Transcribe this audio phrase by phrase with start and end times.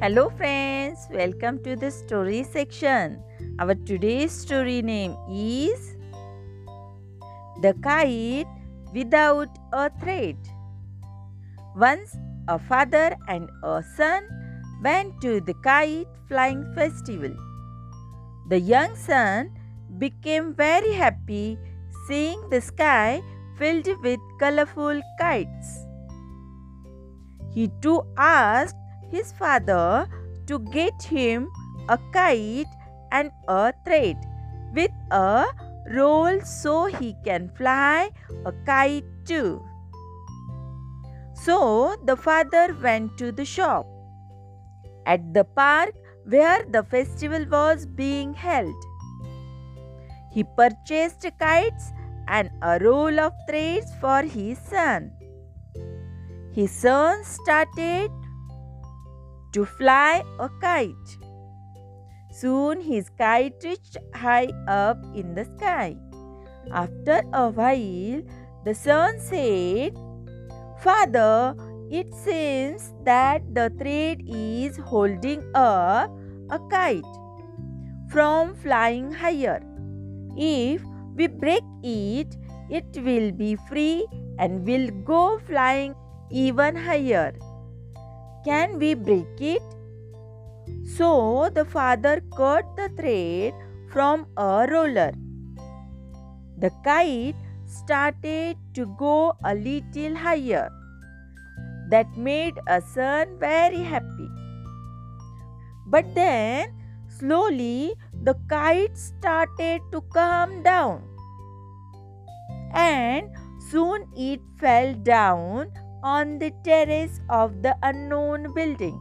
[0.00, 3.18] Hello, friends, welcome to the story section.
[3.58, 5.96] Our today's story name is
[7.62, 8.46] The Kite
[8.94, 10.36] Without a Thread.
[11.74, 12.16] Once
[12.46, 14.22] a father and a son
[14.84, 17.34] went to the kite flying festival.
[18.50, 19.50] The young son
[19.98, 21.58] became very happy
[22.06, 23.20] seeing the sky
[23.58, 25.80] filled with colorful kites.
[27.52, 28.76] He too asked
[29.10, 30.06] his father
[30.46, 31.48] to get him
[31.88, 32.66] a kite
[33.12, 34.16] and a thread
[34.74, 35.44] with a
[35.94, 38.10] roll so he can fly
[38.44, 39.62] a kite too.
[41.34, 43.86] So the father went to the shop
[45.06, 45.94] at the park
[46.24, 48.74] where the festival was being held.
[50.30, 51.92] He purchased kites
[52.26, 55.12] and a roll of threads for his son.
[56.52, 58.10] His son started
[59.52, 61.16] to fly a kite.
[62.30, 65.96] Soon his kite reached high up in the sky.
[66.72, 68.22] After a while,
[68.64, 69.96] the son said,
[70.80, 71.56] Father,
[71.90, 76.10] it seems that the thread is holding up
[76.50, 77.04] a kite
[78.10, 79.60] from flying higher.
[80.36, 80.82] If
[81.16, 82.36] we break it,
[82.70, 84.06] it will be free
[84.38, 85.94] and will go flying
[86.30, 87.32] even higher.
[88.48, 89.62] Can we break it?
[90.96, 93.52] So the father cut the thread
[93.92, 95.12] from a roller.
[96.56, 100.70] The kite started to go a little higher.
[101.90, 104.30] That made a son very happy.
[105.86, 106.72] But then
[107.18, 111.02] slowly the kite started to come down.
[112.72, 113.28] And
[113.70, 115.68] soon it fell down
[116.02, 118.98] on the terrace of the unknown building.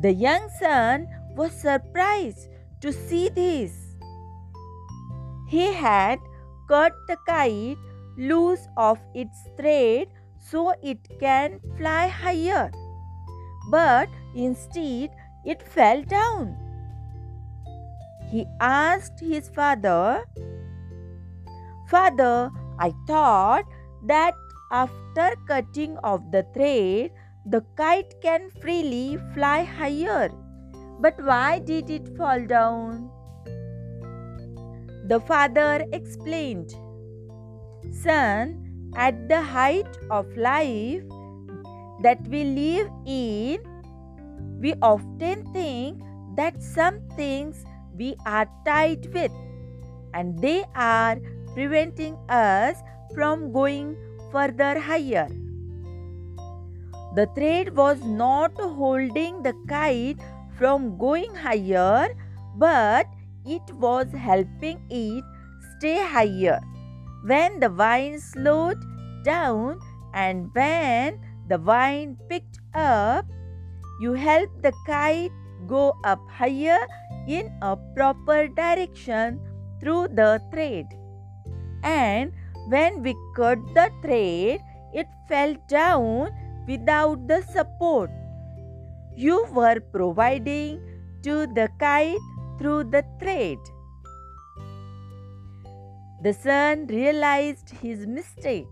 [0.00, 2.48] The young son was surprised
[2.80, 3.72] to see this.
[5.48, 6.18] He had
[6.68, 7.78] cut the kite
[8.16, 10.08] loose of its thread
[10.38, 12.70] so it can fly higher.
[13.70, 15.10] But instead,
[15.44, 16.56] it fell down.
[18.30, 20.24] He asked his father,
[21.88, 22.50] Father,
[22.82, 23.64] I thought
[24.06, 24.34] that
[24.72, 27.12] after cutting off the thread,
[27.46, 30.30] the kite can freely fly higher.
[30.98, 33.08] But why did it fall down?
[35.06, 36.74] The father explained
[38.02, 38.58] Son,
[38.96, 41.02] at the height of life
[42.02, 43.60] that we live in,
[44.60, 46.02] we often think
[46.36, 47.64] that some things
[47.96, 49.30] we are tied with
[50.14, 51.18] and they are
[51.54, 52.76] preventing us
[53.14, 53.96] from going
[54.30, 55.28] further higher.
[57.14, 60.18] The thread was not holding the kite
[60.56, 62.08] from going higher,
[62.56, 63.06] but
[63.44, 65.24] it was helping it
[65.76, 66.60] stay higher.
[67.24, 68.80] When the wind slowed
[69.24, 69.78] down
[70.14, 73.26] and when the wind picked up,
[74.00, 75.32] you help the kite
[75.66, 76.80] go up higher
[77.28, 79.38] in a proper direction
[79.80, 80.86] through the thread
[81.82, 82.32] and
[82.68, 84.60] when we cut the thread,
[84.92, 86.30] it fell down
[86.66, 88.10] without the support
[89.16, 90.80] you were providing
[91.22, 92.18] to the kite
[92.58, 93.58] through the thread.
[96.22, 98.66] The son realized his mistake.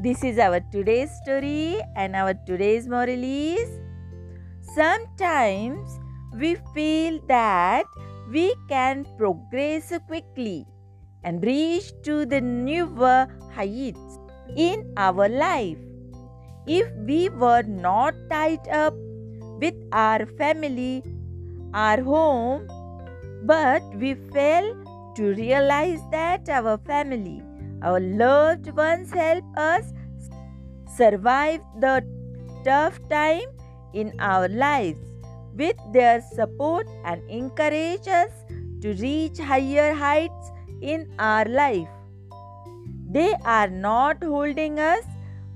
[0.00, 3.80] This is our today's story, and our today's moral is
[4.74, 5.98] sometimes
[6.38, 7.86] we feel that
[8.30, 10.66] we can progress quickly
[11.24, 14.18] and reach to the newer heights
[14.56, 15.78] in our life.
[16.66, 18.94] If we were not tied up
[19.60, 21.02] with our family,
[21.72, 22.68] our home,
[23.44, 24.74] but we fail
[25.16, 27.42] to realize that our family,
[27.82, 29.92] our loved ones help us
[30.96, 32.04] survive the
[32.64, 33.48] tough time
[33.94, 35.15] in our lives
[35.56, 38.30] with their support and encourage us
[38.80, 40.50] to reach higher heights
[40.80, 41.88] in our life.
[43.10, 45.04] They are not holding us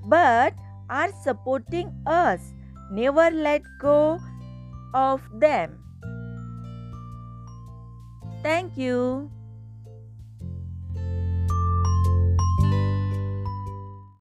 [0.05, 0.53] but
[0.89, 2.53] are supporting us.
[2.91, 4.19] Never let go
[4.93, 5.77] of them.
[8.43, 9.31] Thank you.